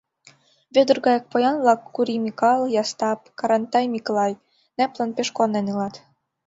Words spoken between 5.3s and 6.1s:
куанен илат.